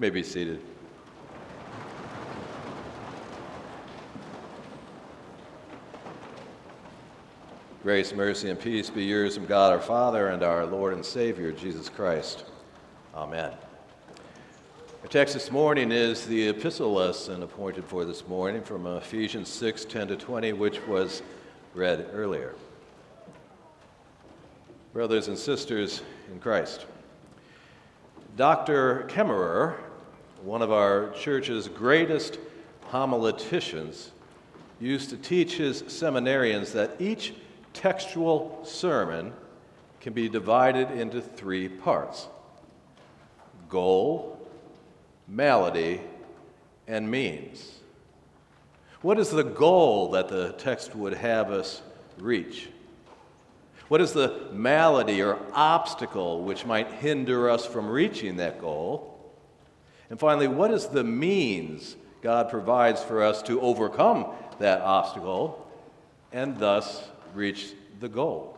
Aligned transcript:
You 0.00 0.06
may 0.06 0.08
be 0.08 0.22
seated. 0.22 0.62
Grace, 7.82 8.14
mercy, 8.14 8.48
and 8.48 8.58
peace 8.58 8.88
be 8.88 9.04
yours 9.04 9.36
from 9.36 9.44
God 9.44 9.74
our 9.74 9.78
Father 9.78 10.28
and 10.28 10.42
our 10.42 10.64
Lord 10.64 10.94
and 10.94 11.04
Savior, 11.04 11.52
Jesus 11.52 11.90
Christ. 11.90 12.46
Amen. 13.14 13.52
Our 15.02 15.08
text 15.10 15.34
this 15.34 15.50
morning 15.50 15.92
is 15.92 16.24
the 16.24 16.48
epistle 16.48 16.94
lesson 16.94 17.42
appointed 17.42 17.84
for 17.84 18.06
this 18.06 18.26
morning 18.26 18.62
from 18.62 18.86
Ephesians 18.86 19.50
6 19.50 19.84
10 19.84 20.08
to 20.08 20.16
20, 20.16 20.54
which 20.54 20.80
was 20.86 21.20
read 21.74 22.08
earlier. 22.14 22.54
Brothers 24.94 25.28
and 25.28 25.36
sisters 25.36 26.00
in 26.32 26.40
Christ, 26.40 26.86
Dr. 28.38 29.04
Caemmerer, 29.10 29.76
one 30.42 30.62
of 30.62 30.72
our 30.72 31.10
church's 31.10 31.68
greatest 31.68 32.38
homileticians, 32.90 34.10
used 34.80 35.10
to 35.10 35.16
teach 35.16 35.56
his 35.56 35.82
seminarians 35.84 36.72
that 36.72 36.98
each 36.98 37.34
textual 37.74 38.60
sermon 38.64 39.32
can 40.00 40.12
be 40.12 40.28
divided 40.28 40.90
into 40.90 41.20
three 41.20 41.68
parts 41.68 42.28
goal, 43.68 44.36
malady, 45.28 46.00
and 46.88 47.08
means. 47.08 47.78
What 49.02 49.18
is 49.18 49.30
the 49.30 49.44
goal 49.44 50.10
that 50.10 50.28
the 50.28 50.52
text 50.58 50.96
would 50.96 51.14
have 51.14 51.50
us 51.50 51.82
reach? 52.18 52.68
What 53.88 54.00
is 54.00 54.12
the 54.12 54.48
malady 54.52 55.22
or 55.22 55.38
obstacle 55.52 56.42
which 56.42 56.66
might 56.66 56.90
hinder 56.92 57.48
us 57.48 57.64
from 57.64 57.88
reaching 57.88 58.36
that 58.36 58.60
goal? 58.60 59.09
And 60.10 60.18
finally, 60.18 60.48
what 60.48 60.70
is 60.72 60.88
the 60.88 61.04
means 61.04 61.96
God 62.22 62.50
provides 62.50 63.02
for 63.02 63.22
us 63.22 63.42
to 63.42 63.60
overcome 63.60 64.26
that 64.58 64.82
obstacle 64.82 65.66
and 66.32 66.58
thus 66.58 67.08
reach 67.34 67.72
the 67.98 68.08
goal. 68.08 68.56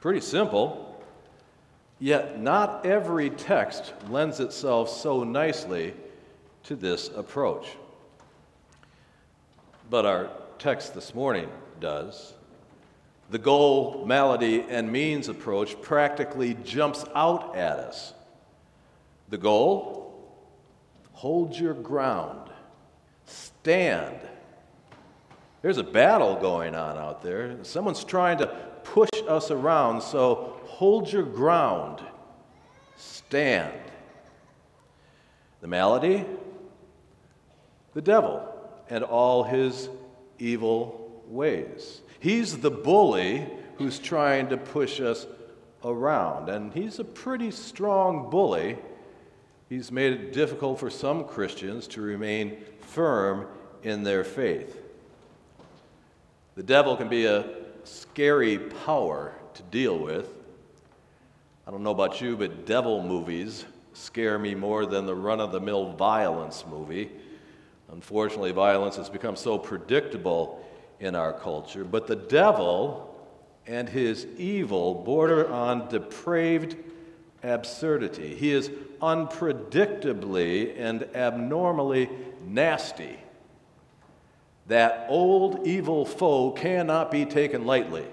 Pretty 0.00 0.20
simple, 0.20 1.02
yet 1.98 2.40
not 2.40 2.84
every 2.84 3.30
text 3.30 3.92
lends 4.08 4.40
itself 4.40 4.88
so 4.88 5.24
nicely 5.24 5.94
to 6.64 6.76
this 6.76 7.08
approach. 7.08 7.68
But 9.90 10.06
our 10.06 10.30
text 10.58 10.94
this 10.94 11.14
morning 11.14 11.48
does. 11.80 12.34
The 13.30 13.38
goal, 13.38 14.04
malady, 14.06 14.64
and 14.68 14.90
means 14.90 15.28
approach 15.28 15.80
practically 15.80 16.54
jumps 16.64 17.04
out 17.14 17.56
at 17.56 17.78
us. 17.78 18.14
The 19.28 19.38
goal 19.38 20.02
hold 21.12 21.56
your 21.56 21.74
ground, 21.74 22.50
stand 23.24 24.20
there's 25.64 25.78
a 25.78 25.82
battle 25.82 26.36
going 26.36 26.74
on 26.74 26.98
out 26.98 27.22
there. 27.22 27.56
Someone's 27.64 28.04
trying 28.04 28.36
to 28.36 28.48
push 28.82 29.08
us 29.26 29.50
around, 29.50 30.02
so 30.02 30.60
hold 30.66 31.10
your 31.10 31.22
ground. 31.22 32.02
Stand. 32.98 33.72
The 35.62 35.66
malady? 35.66 36.26
The 37.94 38.02
devil 38.02 38.46
and 38.90 39.04
all 39.04 39.42
his 39.42 39.88
evil 40.38 41.22
ways. 41.28 42.02
He's 42.20 42.58
the 42.58 42.70
bully 42.70 43.48
who's 43.78 43.98
trying 43.98 44.50
to 44.50 44.58
push 44.58 45.00
us 45.00 45.26
around, 45.82 46.50
and 46.50 46.74
he's 46.74 46.98
a 46.98 47.04
pretty 47.04 47.50
strong 47.50 48.28
bully. 48.28 48.76
He's 49.68 49.90
made 49.90 50.12
it 50.12 50.32
difficult 50.32 50.78
for 50.78 50.90
some 50.90 51.24
Christians 51.24 51.86
to 51.88 52.02
remain 52.02 52.58
firm 52.80 53.46
in 53.82 54.02
their 54.02 54.24
faith. 54.24 54.80
The 56.54 56.62
devil 56.62 56.96
can 56.96 57.08
be 57.08 57.24
a 57.26 57.46
scary 57.84 58.58
power 58.58 59.34
to 59.54 59.62
deal 59.64 59.98
with. 59.98 60.28
I 61.66 61.70
don't 61.70 61.82
know 61.82 61.90
about 61.90 62.20
you, 62.20 62.36
but 62.36 62.66
devil 62.66 63.02
movies 63.02 63.64
scare 63.94 64.38
me 64.38 64.54
more 64.54 64.86
than 64.86 65.06
the 65.06 65.14
run 65.14 65.40
of 65.40 65.52
the 65.52 65.60
mill 65.60 65.92
violence 65.92 66.64
movie. 66.68 67.10
Unfortunately, 67.90 68.52
violence 68.52 68.96
has 68.96 69.08
become 69.08 69.36
so 69.36 69.58
predictable 69.58 70.64
in 71.00 71.14
our 71.14 71.32
culture. 71.32 71.84
But 71.84 72.06
the 72.06 72.16
devil 72.16 73.14
and 73.66 73.88
his 73.88 74.26
evil 74.36 74.94
border 74.94 75.50
on 75.50 75.88
depraved 75.88 76.76
absurdity. 77.42 78.34
He 78.34 78.52
is 78.52 78.70
unpredictably 79.04 80.74
and 80.78 81.02
abnormally 81.14 82.08
nasty. 82.46 83.18
That 84.66 85.06
old 85.10 85.66
evil 85.66 86.06
foe 86.06 86.52
cannot 86.52 87.10
be 87.10 87.26
taken 87.26 87.66
lightly, 87.66 88.06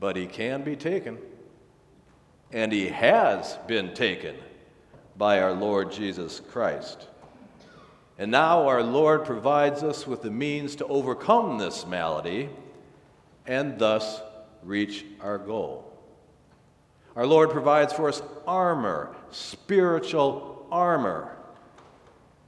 but 0.00 0.16
he 0.16 0.26
can 0.26 0.64
be 0.64 0.74
taken. 0.74 1.18
And 2.50 2.72
he 2.72 2.88
has 2.88 3.56
been 3.68 3.94
taken 3.94 4.34
by 5.16 5.40
our 5.40 5.52
Lord 5.52 5.92
Jesus 5.92 6.40
Christ. 6.50 7.06
And 8.18 8.32
now 8.32 8.66
our 8.66 8.82
Lord 8.82 9.24
provides 9.24 9.84
us 9.84 10.06
with 10.06 10.22
the 10.22 10.30
means 10.30 10.74
to 10.76 10.86
overcome 10.86 11.58
this 11.58 11.86
malady 11.86 12.48
and 13.46 13.78
thus 13.78 14.20
reach 14.64 15.04
our 15.20 15.38
goal. 15.38 15.87
Our 17.18 17.26
Lord 17.26 17.50
provides 17.50 17.92
for 17.92 18.08
us 18.08 18.22
armor, 18.46 19.14
spiritual 19.30 20.66
armor 20.70 21.36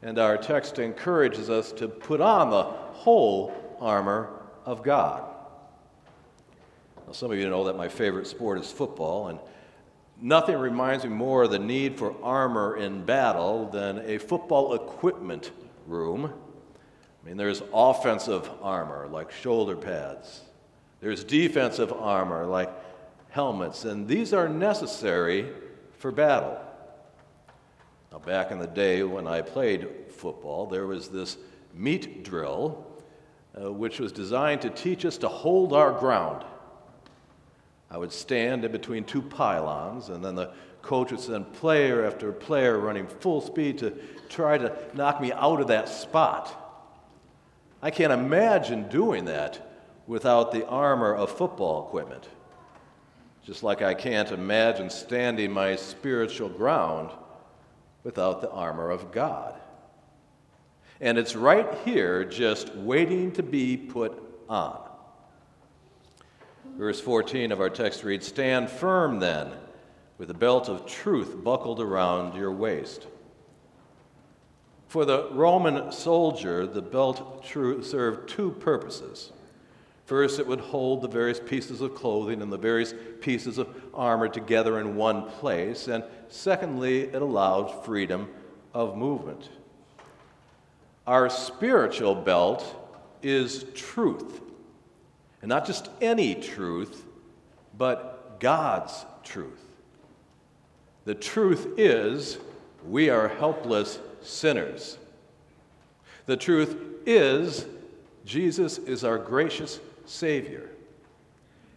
and 0.03 0.19
our 0.19 0.39
text 0.39 0.79
encourages 0.79 1.51
us 1.51 1.73
to 1.73 1.89
put 1.89 2.21
on 2.21 2.51
the 2.51 2.63
whole 2.63 3.53
armor 3.81 4.31
of 4.65 4.83
God. 4.83 5.25
Now, 7.07 7.13
some 7.13 7.33
of 7.33 7.39
you 7.39 7.51
know 7.51 7.65
that 7.65 7.77
my 7.77 7.89
favorite 7.89 8.27
sport 8.27 8.61
is 8.61 8.71
football, 8.71 9.29
and 9.29 9.39
nothing 10.21 10.57
reminds 10.57 11.05
me 11.05 11.11
more 11.11 11.43
of 11.43 11.51
the 11.51 11.59
need 11.59 11.99
for 11.99 12.15
armor 12.23 12.77
in 12.77 13.05
battle 13.05 13.69
than 13.69 13.99
a 14.09 14.19
football 14.19 14.75
equipment 14.75 15.51
room. 15.87 16.33
I 16.33 17.27
mean, 17.27 17.37
there's 17.37 17.63
offensive 17.75 18.49
armor 18.63 19.09
like 19.09 19.33
shoulder 19.33 19.77
pads, 19.77 20.43
there's 21.01 21.25
defensive 21.25 21.93
armor 21.93 22.47
like 22.47 22.71
helmets, 23.31 23.85
and 23.85 24.07
these 24.07 24.33
are 24.33 24.49
necessary 24.49 25.49
for 25.99 26.13
battle. 26.13 26.59
Now, 28.13 28.19
back 28.19 28.51
in 28.51 28.59
the 28.59 28.67
day 28.67 29.03
when 29.03 29.27
I 29.27 29.41
played 29.41 29.89
football, 30.09 30.67
there 30.67 30.87
was 30.87 31.09
this 31.09 31.39
meat 31.73 32.25
drill, 32.25 32.87
uh, 33.61 33.73
which 33.73 34.01
was 34.01 34.13
designed 34.13 34.63
to 34.63 34.71
teach 34.71 35.05
us 35.05 35.17
to 35.19 35.29
hold 35.29 35.73
our 35.73 35.93
ground. 35.93 36.45
I 37.91 37.99
would 37.99 38.13
stand 38.13 38.65
in 38.65 38.73
between 38.73 39.05
two 39.05 39.23
pylons, 39.23 40.09
and 40.09 40.25
then 40.25 40.35
the 40.35 40.53
coach 40.83 41.11
would 41.11 41.21
send 41.21 41.53
player 41.53 42.05
after 42.05 42.33
player 42.33 42.79
running 42.79 43.07
full 43.07 43.41
speed 43.41 43.79
to 43.79 43.93
try 44.29 44.59
to 44.59 44.77
knock 44.95 45.21
me 45.21 45.33
out 45.33 45.61
of 45.61 45.69
that 45.69 45.89
spot. 45.89 46.57
I 47.83 47.91
can't 47.91 48.13
imagine 48.13 48.89
doing 48.89 49.25
that 49.27 49.67
without 50.07 50.53
the 50.53 50.67
armor 50.67 51.15
of 51.15 51.31
football 51.31 51.87
equipment. 51.87 52.29
Just 53.45 53.63
like 53.63 53.83
I 53.83 53.95
can't 53.95 54.31
imagine 54.31 54.91
standing 54.91 55.51
my 55.51 55.77
spiritual 55.77 56.49
ground 56.49 57.11
without 58.05 58.41
the 58.41 58.51
armor 58.51 58.91
of 58.91 59.13
God. 59.13 59.55
And 61.01 61.17
it's 61.17 61.35
right 61.35 61.67
here, 61.85 62.25
just 62.25 62.75
waiting 62.75 63.33
to 63.33 63.43
be 63.43 63.77
put 63.77 64.23
on. 64.49 64.79
Verse 66.77 67.01
14 67.01 67.53
of 67.53 67.61
our 67.61 67.71
text 67.71 68.05
reads 68.05 68.27
Stand 68.27 68.71
firm 68.71 69.19
then, 69.19 69.53
with 70.19 70.29
the 70.29 70.35
belt 70.35 70.69
of 70.69 70.87
truth 70.87 71.43
buckled 71.43 71.81
around 71.81 72.37
your 72.37 72.53
waist. 72.53 73.07
For 74.89 75.05
the 75.05 75.31
Roman 75.31 75.93
soldier, 75.93 76.67
the 76.67 76.83
belt 76.83 77.47
served 77.47 78.29
two 78.29 78.51
purposes. 78.51 79.33
First, 80.11 80.41
it 80.41 80.47
would 80.49 80.59
hold 80.59 81.03
the 81.03 81.09
various 81.09 81.39
pieces 81.39 81.81
of 81.81 81.95
clothing 81.95 82.43
and 82.43 82.53
the 82.53 82.59
various 82.59 82.93
pieces 83.21 83.59
of 83.59 83.69
armor 83.95 84.27
together 84.27 84.81
in 84.81 84.97
one 84.97 85.31
place. 85.31 85.87
And 85.87 86.03
secondly, 86.27 87.03
it 87.03 87.23
allowed 87.23 87.85
freedom 87.85 88.29
of 88.75 88.97
movement. 88.97 89.51
Our 91.07 91.31
spiritual 91.31 92.17
belt 92.17 92.65
is 93.23 93.67
truth. 93.77 94.41
And 95.43 95.49
not 95.49 95.65
just 95.65 95.89
any 96.01 96.35
truth, 96.35 97.05
but 97.79 98.41
God's 98.41 99.07
truth. 99.23 99.63
The 101.05 101.15
truth 101.15 101.69
is, 101.77 102.39
we 102.85 103.11
are 103.11 103.29
helpless 103.29 104.01
sinners. 104.23 104.99
The 106.27 106.37
truth 106.37 106.77
is, 107.07 107.65
Jesus 108.25 108.79
is 108.79 109.05
our 109.05 109.17
gracious 109.17 109.79
Savior. 110.11 110.69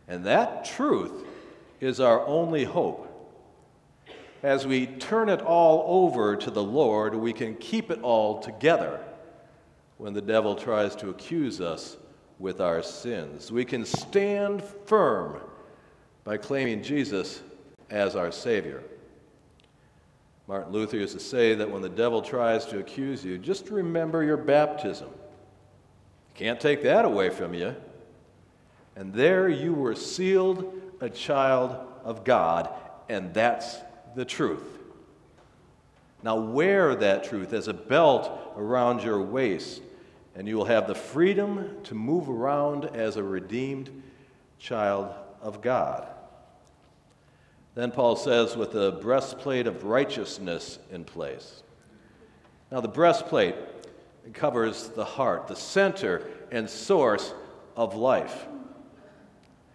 And 0.08 0.26
that 0.26 0.66
truth 0.66 1.26
is 1.80 2.00
our 2.00 2.26
only 2.26 2.64
hope. 2.64 3.10
as 4.42 4.68
we 4.68 4.86
turn 4.86 5.30
it 5.30 5.42
all 5.42 6.04
over 6.06 6.36
to 6.36 6.52
the 6.52 6.64
Lord, 6.64 7.16
we 7.16 7.32
can 7.32 7.56
keep 7.56 7.90
it 7.90 8.02
all 8.02 8.40
together 8.40 9.00
when 9.98 10.14
the 10.14 10.22
devil 10.22 10.54
tries 10.54 10.98
to 10.98 11.10
accuse 11.10 11.62
us 11.62 11.96
with 12.40 12.60
our 12.60 12.84
sins. 12.84 13.54
We 13.54 13.64
can 13.64 13.86
stand 13.86 14.62
firm 14.86 15.40
by 16.26 16.36
claiming 16.36 16.84
Jesus 16.84 17.42
as 17.90 18.18
our 18.18 18.34
Savior. 18.34 18.84
Martin 20.46 20.74
Luther 20.74 20.98
used 20.98 21.14
to 21.14 21.24
say 21.24 21.56
that 21.56 21.72
when 21.72 21.82
the 21.82 21.88
devil 21.88 22.22
tries 22.22 22.66
to 22.66 22.80
accuse 22.80 23.24
you, 23.24 23.38
just 23.38 23.70
remember 23.70 24.24
your 24.24 24.36
baptism. 24.36 25.10
Can't 26.36 26.60
take 26.60 26.84
that 26.84 27.06
away 27.06 27.30
from 27.30 27.54
you. 27.54 27.74
And 28.96 29.14
there 29.14 29.50
you 29.50 29.74
were 29.74 29.96
sealed 29.96 30.82
a 31.02 31.10
child 31.10 31.76
of 32.04 32.24
God, 32.24 32.70
and 33.10 33.34
that's 33.34 33.78
the 34.16 34.26
truth. 34.26 34.64
Now 36.22 36.38
wear 36.38 36.96
that 36.96 37.24
truth 37.24 37.54
as 37.54 37.68
a 37.68 37.74
belt 37.74 38.54
around 38.56 39.04
your 39.04 39.22
waist, 39.22 39.82
and 40.36 40.48
you 40.48 40.58
will 40.58 40.66
have 40.66 40.88
the 40.88 40.96
freedom 40.96 41.78
to 41.84 41.96
move 41.96 42.30
around 42.30 42.86
as 42.86 43.18
a 43.18 43.24
redeemed 43.24 44.04
child 44.58 45.14
of 45.42 45.62
God. 45.62 46.08
Then 47.76 47.92
Paul 47.92 48.16
says, 48.16 48.56
with 48.56 48.72
the 48.72 48.94
breastplate 48.94 49.68
of 49.68 49.84
righteousness 49.84 50.80
in 50.92 51.04
place. 51.04 51.64
Now, 52.72 52.82
the 52.82 52.88
breastplate 52.88 53.56
covers 54.34 54.90
the 54.90 55.06
heart, 55.06 55.48
the 55.48 55.56
center 55.56 56.28
and 56.52 56.70
source 56.70 57.34
of 57.76 57.96
life. 57.96 58.48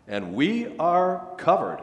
And 0.08 0.34
we 0.34 0.75
are 0.78 1.28
covered. 1.37 1.82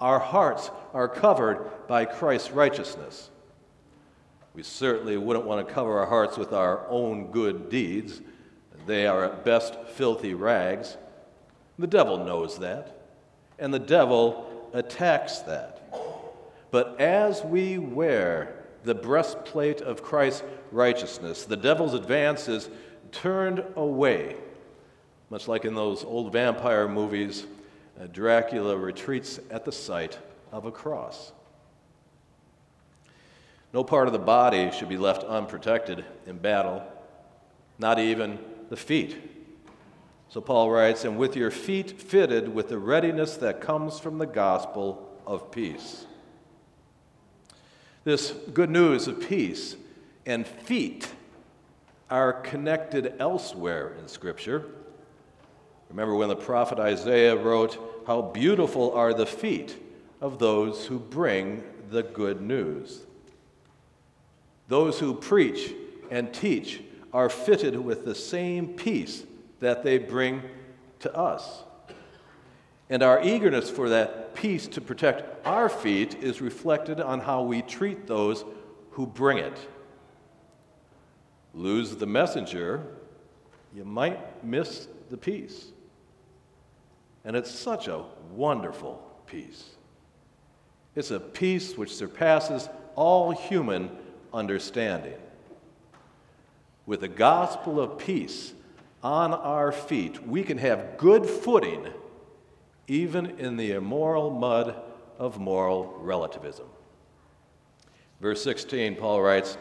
Our 0.00 0.18
hearts 0.18 0.70
are 0.94 1.08
covered 1.08 1.86
by 1.86 2.06
Christ's 2.06 2.50
righteousness. 2.50 3.30
We 4.54 4.62
certainly 4.62 5.16
wouldn't 5.18 5.44
want 5.44 5.66
to 5.66 5.72
cover 5.72 6.00
our 6.00 6.06
hearts 6.06 6.38
with 6.38 6.52
our 6.52 6.88
own 6.88 7.30
good 7.30 7.68
deeds. 7.68 8.22
They 8.86 9.06
are 9.06 9.24
at 9.24 9.44
best 9.44 9.76
filthy 9.94 10.34
rags. 10.34 10.96
The 11.78 11.86
devil 11.86 12.24
knows 12.24 12.58
that. 12.58 12.96
And 13.58 13.72
the 13.72 13.78
devil 13.78 14.70
attacks 14.72 15.40
that. 15.40 15.76
But 16.70 17.00
as 17.00 17.44
we 17.44 17.78
wear 17.78 18.64
the 18.84 18.94
breastplate 18.94 19.82
of 19.82 20.02
Christ's 20.02 20.42
righteousness, 20.72 21.44
the 21.44 21.56
devil's 21.56 21.92
advance 21.92 22.48
is 22.48 22.70
turned 23.12 23.62
away. 23.76 24.36
Much 25.30 25.46
like 25.46 25.64
in 25.64 25.74
those 25.74 26.04
old 26.04 26.32
vampire 26.32 26.88
movies, 26.88 27.46
uh, 28.00 28.06
Dracula 28.06 28.76
retreats 28.76 29.38
at 29.50 29.64
the 29.64 29.72
sight 29.72 30.18
of 30.50 30.66
a 30.66 30.72
cross. 30.72 31.32
No 33.72 33.84
part 33.84 34.08
of 34.08 34.12
the 34.12 34.18
body 34.18 34.72
should 34.72 34.88
be 34.88 34.96
left 34.96 35.22
unprotected 35.22 36.04
in 36.26 36.38
battle, 36.38 36.82
not 37.78 38.00
even 38.00 38.40
the 38.68 38.76
feet. 38.76 39.16
So 40.28 40.40
Paul 40.40 40.70
writes, 40.70 41.04
and 41.04 41.16
with 41.16 41.36
your 41.36 41.50
feet 41.50 42.00
fitted 42.00 42.52
with 42.52 42.68
the 42.68 42.78
readiness 42.78 43.36
that 43.36 43.60
comes 43.60 44.00
from 44.00 44.18
the 44.18 44.26
gospel 44.26 45.08
of 45.26 45.52
peace. 45.52 46.06
This 48.02 48.32
good 48.52 48.70
news 48.70 49.06
of 49.06 49.20
peace 49.20 49.76
and 50.26 50.46
feet 50.46 51.08
are 52.08 52.32
connected 52.32 53.14
elsewhere 53.20 53.94
in 54.00 54.08
Scripture. 54.08 54.66
Remember 55.90 56.14
when 56.14 56.28
the 56.28 56.36
prophet 56.36 56.78
Isaiah 56.78 57.36
wrote, 57.36 57.78
How 58.06 58.22
beautiful 58.22 58.92
are 58.92 59.12
the 59.12 59.26
feet 59.26 59.76
of 60.20 60.38
those 60.38 60.86
who 60.86 60.98
bring 60.98 61.62
the 61.90 62.02
good 62.02 62.40
news. 62.40 63.00
Those 64.68 64.98
who 65.00 65.14
preach 65.14 65.74
and 66.10 66.32
teach 66.32 66.82
are 67.12 67.28
fitted 67.28 67.76
with 67.76 68.04
the 68.04 68.14
same 68.14 68.68
peace 68.68 69.24
that 69.58 69.82
they 69.82 69.98
bring 69.98 70.42
to 71.00 71.14
us. 71.14 71.64
And 72.88 73.02
our 73.02 73.22
eagerness 73.22 73.68
for 73.68 73.88
that 73.88 74.34
peace 74.34 74.66
to 74.68 74.80
protect 74.80 75.44
our 75.46 75.68
feet 75.68 76.14
is 76.22 76.40
reflected 76.40 77.00
on 77.00 77.20
how 77.20 77.42
we 77.42 77.62
treat 77.62 78.06
those 78.06 78.44
who 78.92 79.06
bring 79.06 79.38
it. 79.38 79.58
Lose 81.52 81.96
the 81.96 82.06
messenger, 82.06 82.86
you 83.74 83.84
might 83.84 84.44
miss 84.44 84.88
the 85.08 85.16
peace. 85.16 85.72
And 87.24 87.36
it's 87.36 87.50
such 87.50 87.88
a 87.88 88.04
wonderful 88.32 89.02
peace. 89.26 89.64
It's 90.94 91.10
a 91.10 91.20
peace 91.20 91.76
which 91.76 91.94
surpasses 91.94 92.68
all 92.96 93.30
human 93.30 93.90
understanding. 94.32 95.18
With 96.86 97.00
the 97.00 97.08
gospel 97.08 97.78
of 97.80 97.98
peace, 97.98 98.52
on 99.02 99.32
our 99.32 99.72
feet, 99.72 100.26
we 100.26 100.42
can 100.42 100.58
have 100.58 100.98
good 100.98 101.24
footing 101.26 101.86
even 102.86 103.38
in 103.38 103.56
the 103.56 103.72
immoral 103.72 104.30
mud 104.30 104.74
of 105.18 105.38
moral 105.38 105.96
relativism. 106.00 106.66
Verse 108.20 108.42
16, 108.42 108.96
Paul 108.96 109.22
writes, 109.22 109.56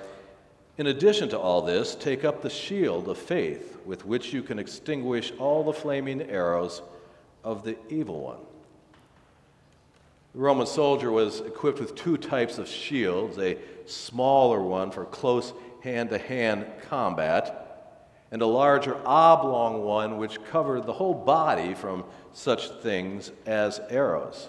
In 0.77 0.87
addition 0.87 1.29
to 1.29 1.39
all 1.39 1.61
this, 1.61 1.95
take 1.95 2.25
up 2.25 2.41
the 2.41 2.49
shield 2.49 3.07
of 3.07 3.17
faith 3.17 3.77
with 3.85 4.05
which 4.05 4.33
you 4.33 4.41
can 4.41 4.59
extinguish 4.59 5.31
all 5.37 5.63
the 5.63 5.73
flaming 5.73 6.23
arrows 6.23 6.81
of 7.49 7.63
the 7.63 7.75
evil 7.89 8.21
one. 8.21 8.37
The 10.33 10.39
Roman 10.39 10.67
soldier 10.67 11.11
was 11.11 11.39
equipped 11.39 11.79
with 11.79 11.95
two 11.95 12.15
types 12.15 12.59
of 12.59 12.67
shields 12.67 13.39
a 13.39 13.57
smaller 13.87 14.61
one 14.61 14.91
for 14.91 15.03
close 15.05 15.51
hand 15.81 16.11
to 16.11 16.19
hand 16.19 16.67
combat 16.87 17.97
and 18.29 18.43
a 18.43 18.45
larger 18.45 18.95
oblong 19.03 19.81
one 19.81 20.19
which 20.19 20.43
covered 20.43 20.85
the 20.85 20.93
whole 20.93 21.15
body 21.15 21.73
from 21.73 22.05
such 22.33 22.69
things 22.83 23.31
as 23.47 23.81
arrows. 23.89 24.47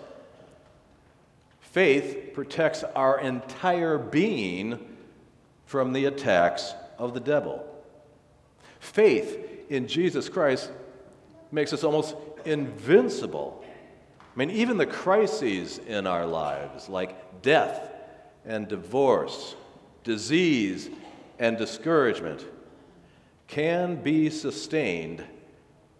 Faith 1.61 2.35
protects 2.35 2.85
our 2.95 3.19
entire 3.19 3.97
being 3.97 4.79
from 5.65 5.95
the 5.95 6.05
attacks 6.05 6.75
of 6.99 7.15
the 7.15 7.21
devil. 7.21 7.65
Faith 8.79 9.39
in 9.71 9.89
Jesus 9.89 10.29
Christ 10.29 10.71
makes 11.53 11.73
us 11.73 11.85
almost 11.85 12.15
invincible. 12.47 13.65
I 14.21 14.39
mean, 14.39 14.51
even 14.51 14.77
the 14.77 14.87
crises 14.87 15.79
in 15.79 16.07
our 16.07 16.27
lives, 16.27 16.89
like 16.89 17.43
death 17.43 17.93
and 18.45 18.69
divorce, 18.69 19.55
disease 20.05 20.91
and 21.39 21.57
discouragement, 21.59 22.45
can 23.49 23.97
be 23.97 24.31
sustained 24.31 25.25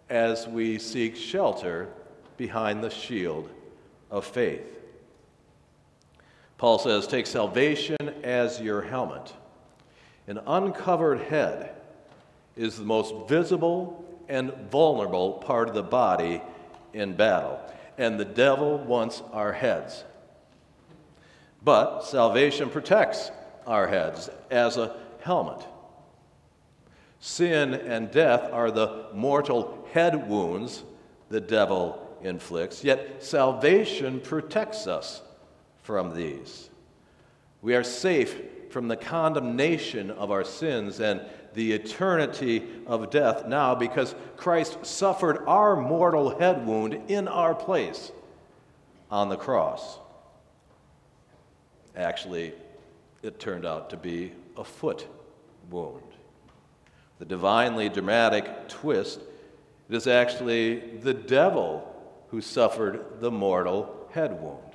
as 0.09 0.47
we 0.47 0.79
seek 0.79 1.15
shelter 1.15 1.89
behind 2.37 2.83
the 2.83 2.89
shield 2.89 3.49
of 4.09 4.25
faith. 4.25 4.63
Paul 6.57 6.79
says, 6.79 7.07
Take 7.07 7.27
salvation 7.27 7.97
as 8.23 8.61
your 8.61 8.81
helmet. 8.81 9.33
An 10.27 10.39
uncovered 10.45 11.21
head 11.21 11.75
is 12.55 12.77
the 12.77 12.85
most 12.85 13.27
visible 13.27 14.05
and 14.31 14.53
vulnerable 14.71 15.33
part 15.33 15.67
of 15.67 15.75
the 15.75 15.83
body 15.83 16.41
in 16.93 17.13
battle, 17.13 17.59
and 17.97 18.19
the 18.19 18.25
devil 18.25 18.77
wants 18.77 19.21
our 19.33 19.51
heads. 19.51 20.05
But 21.61 22.01
salvation 22.01 22.69
protects 22.69 23.29
our 23.67 23.87
heads 23.87 24.29
as 24.49 24.77
a 24.77 24.95
helmet. 25.19 25.67
Sin 27.19 27.73
and 27.73 28.09
death 28.09 28.49
are 28.51 28.71
the 28.71 29.07
mortal 29.13 29.87
head 29.91 30.27
wounds 30.27 30.83
the 31.29 31.41
devil 31.41 32.17
inflicts, 32.23 32.83
yet 32.83 33.21
salvation 33.23 34.21
protects 34.21 34.87
us 34.87 35.21
from 35.83 36.15
these. 36.15 36.69
We 37.61 37.75
are 37.75 37.83
safe 37.83 38.35
from 38.69 38.87
the 38.87 38.95
condemnation 38.95 40.09
of 40.09 40.31
our 40.31 40.43
sins 40.43 40.99
and 40.99 41.21
the 41.53 41.73
eternity 41.73 42.63
of 42.87 43.09
death 43.09 43.47
now 43.47 43.75
because 43.75 44.15
Christ 44.37 44.85
suffered 44.85 45.43
our 45.47 45.75
mortal 45.75 46.37
head 46.39 46.65
wound 46.65 46.99
in 47.07 47.27
our 47.27 47.53
place 47.53 48.11
on 49.09 49.29
the 49.29 49.37
cross. 49.37 49.99
Actually, 51.95 52.53
it 53.21 53.39
turned 53.39 53.65
out 53.65 53.89
to 53.89 53.97
be 53.97 54.31
a 54.57 54.63
foot 54.63 55.07
wound 55.69 56.01
the 57.21 57.25
divinely 57.25 57.87
dramatic 57.87 58.67
twist, 58.67 59.19
it 59.87 59.95
is 59.95 60.07
actually 60.07 60.79
the 61.01 61.13
devil 61.13 61.87
who 62.31 62.41
suffered 62.41 63.05
the 63.19 63.29
mortal 63.29 64.07
head 64.11 64.41
wound. 64.41 64.70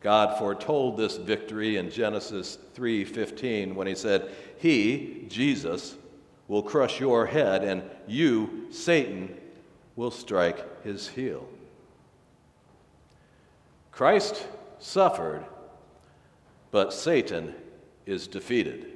God 0.00 0.38
foretold 0.38 0.96
this 0.96 1.16
victory 1.16 1.76
in 1.76 1.90
Genesis 1.90 2.58
3:15 2.74 3.74
when 3.74 3.86
he 3.86 3.94
said, 3.94 4.30
"He, 4.58 5.26
Jesus, 5.28 5.96
will 6.46 6.62
crush 6.62 7.00
your 7.00 7.26
head 7.26 7.64
and 7.64 7.82
you, 8.06 8.66
Satan, 8.70 9.38
will 9.96 10.10
strike 10.10 10.84
his 10.84 11.08
heel." 11.08 11.48
Christ 13.90 14.46
suffered 14.78 15.44
but 16.70 16.92
Satan 16.92 17.54
is 18.06 18.26
defeated. 18.26 18.86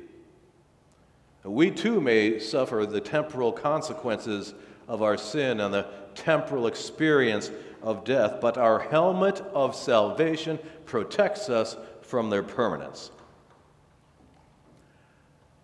We 1.45 1.71
too 1.71 2.01
may 2.01 2.39
suffer 2.39 2.87
the 2.87 3.01
temporal 3.01 3.53
consequences 3.53 4.55
of 4.89 5.03
our 5.03 5.17
sin 5.17 5.61
and 5.61 5.73
the 5.73 5.87
temporal 6.15 6.67
experience 6.67 7.51
of 7.83 8.05
death, 8.05 8.41
but 8.41 8.57
our 8.57 8.79
helmet 8.79 9.41
of 9.53 9.75
salvation 9.75 10.59
protects 10.85 11.49
us 11.49 11.77
from 12.03 12.31
their 12.31 12.43
permanence. 12.43 13.11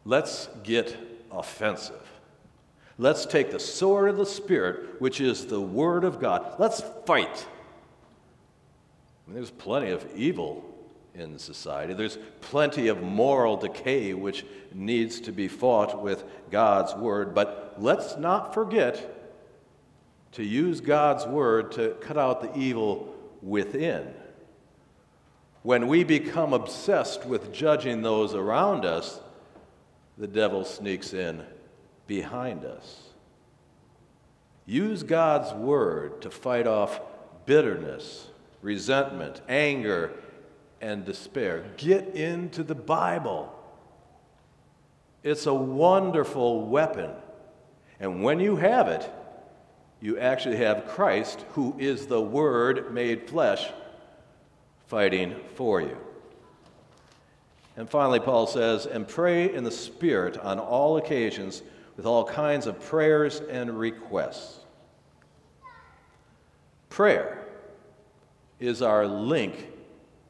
Let's 0.05 0.49
get 0.63 0.97
offensive. 1.31 2.03
Let's 2.97 3.27
take 3.27 3.51
the 3.51 3.61
sword 3.61 4.11
of 4.11 4.17
the 4.17 4.27
Spirit, 4.27 5.01
which 5.01 5.21
is 5.21 5.47
the 5.47 5.61
Word 5.61 6.03
of 6.03 6.19
God. 6.19 6.55
Let's 6.59 6.83
fight. 7.07 7.47
There's 9.29 9.51
plenty 9.51 9.91
of 9.91 10.05
evil 10.17 10.65
in 11.19 11.39
society. 11.39 11.95
There's 11.95 12.19
plenty 12.41 12.89
of 12.89 13.03
moral 13.03 13.57
decay 13.57 14.15
which 14.15 14.45
needs 14.73 15.21
to 15.23 15.33
be 15.33 15.49
fought 15.49 16.03
with 16.03 16.25
God's 16.51 16.95
Word. 16.95 17.35
But 17.35 17.75
let's 17.79 18.17
not 18.17 18.55
forget 18.55 19.15
to 20.33 20.45
use 20.45 20.81
God's 20.81 21.27
Word 21.27 21.73
to 21.73 21.97
cut 22.01 22.17
out 22.17 22.41
the 22.41 22.59
evil 22.59 23.15
within. 23.43 24.15
When 25.63 25.89
we 25.89 26.05
become 26.05 26.53
obsessed 26.53 27.27
with 27.27 27.53
judging 27.53 28.03
those 28.03 28.35
around 28.35 28.85
us, 28.85 29.21
the 30.17 30.27
devil 30.27 30.65
sneaks 30.65 31.13
in 31.13 31.45
behind 32.07 32.65
us. 32.65 33.03
Use 34.67 35.03
God's 35.03 35.53
Word 35.53 36.23
to 36.23 36.31
fight 36.31 36.67
off 36.67 37.01
bitterness, 37.47 38.29
resentment, 38.61 39.41
anger, 39.49 40.13
and 40.81 41.05
despair. 41.05 41.65
Get 41.77 42.15
into 42.15 42.63
the 42.63 42.75
Bible. 42.75 43.55
It's 45.23 45.47
a 45.47 45.55
wonderful 45.55 46.67
weapon. 46.67 47.11
And 48.01 48.23
when 48.23 48.41
you 48.41 48.57
have 48.57 48.89
it, 48.89 49.11
you 50.01 50.19
actually 50.19 50.57
have 50.57 50.87
Christ, 50.87 51.45
who 51.51 51.75
is 51.79 52.07
the 52.07 52.21
Word 52.21 52.93
made 52.93 53.29
flesh, 53.29 53.69
fighting 54.87 55.35
for 55.55 55.81
you. 55.81 55.97
And 57.77 57.89
finally, 57.89 58.21
Paul 58.21 58.47
says, 58.47 58.87
and 58.87 59.07
pray 59.07 59.53
in 59.53 59.65
the 59.65 59.71
Spirit 59.71 60.39
on 60.39 60.59
all 60.59 60.97
occasions 60.97 61.63
with 61.97 62.07
all 62.07 62.25
kinds 62.25 62.67
of 62.67 62.81
prayers 62.81 63.41
and 63.41 63.79
requests. 63.79 64.61
Prayer 66.89 67.45
is 68.61 68.83
our 68.83 69.07
link 69.07 69.69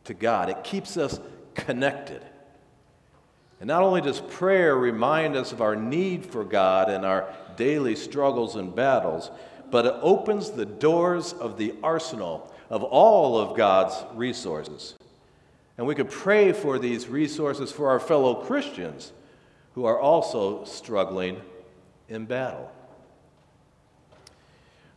to 0.08 0.14
God, 0.14 0.50
it 0.50 0.64
keeps 0.64 0.96
us 0.96 1.20
connected. 1.54 2.22
And 3.60 3.68
not 3.68 3.82
only 3.82 4.00
does 4.00 4.20
prayer 4.20 4.74
remind 4.74 5.36
us 5.36 5.52
of 5.52 5.60
our 5.60 5.76
need 5.76 6.24
for 6.24 6.44
God 6.44 6.90
and 6.90 7.04
our 7.04 7.32
daily 7.56 7.94
struggles 7.94 8.56
and 8.56 8.74
battles, 8.74 9.30
but 9.70 9.84
it 9.84 9.94
opens 10.00 10.50
the 10.50 10.64
doors 10.64 11.32
of 11.34 11.58
the 11.58 11.74
arsenal 11.82 12.52
of 12.70 12.82
all 12.82 13.38
of 13.38 13.56
God's 13.56 14.02
resources. 14.14 14.94
And 15.76 15.86
we 15.86 15.94
could 15.94 16.10
pray 16.10 16.52
for 16.52 16.78
these 16.78 17.08
resources 17.08 17.70
for 17.70 17.90
our 17.90 18.00
fellow 18.00 18.34
Christians 18.34 19.12
who 19.74 19.84
are 19.84 19.98
also 19.98 20.64
struggling 20.64 21.40
in 22.08 22.24
battle. 22.24 22.70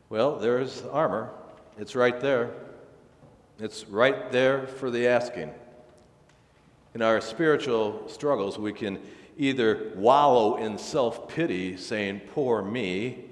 Well, 0.10 0.38
there's 0.38 0.84
armor. 0.84 1.32
It's 1.78 1.96
right 1.96 2.20
there. 2.20 2.52
It's 3.62 3.88
right 3.88 4.32
there 4.32 4.66
for 4.66 4.90
the 4.90 5.06
asking. 5.06 5.52
In 6.96 7.04
our 7.04 7.22
spiritual 7.22 8.08
struggles, 8.08 8.58
we 8.58 8.74
can 8.74 8.98
either 9.38 9.92
wallow 9.96 10.58
in 10.58 10.80
self 10.80 11.28
pity, 11.28 11.78
saying, 11.78 12.22
Poor 12.34 12.64
me, 12.64 13.26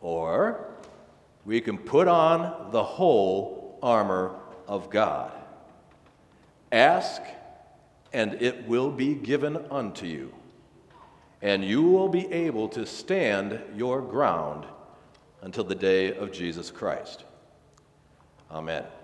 or 0.00 0.64
we 1.44 1.60
can 1.60 1.78
put 1.78 2.08
on 2.08 2.72
the 2.72 2.82
whole 2.82 3.78
armor 3.84 4.34
of 4.66 4.90
God. 4.90 5.30
Ask, 6.72 7.22
and 8.12 8.34
it 8.42 8.66
will 8.66 8.90
be 8.90 9.14
given 9.14 9.64
unto 9.70 10.06
you, 10.06 10.34
and 11.40 11.64
you 11.64 11.84
will 11.84 12.08
be 12.08 12.26
able 12.32 12.68
to 12.70 12.84
stand 12.84 13.60
your 13.76 14.02
ground 14.02 14.66
until 15.42 15.62
the 15.62 15.76
day 15.76 16.16
of 16.16 16.32
Jesus 16.32 16.72
Christ. 16.72 17.22
Amen. 18.50 18.97